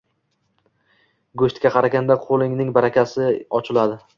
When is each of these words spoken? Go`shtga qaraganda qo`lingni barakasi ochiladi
Go`shtga 1.43 1.73
qaraganda 1.75 2.17
qo`lingni 2.25 2.67
barakasi 2.79 3.29
ochiladi 3.61 4.01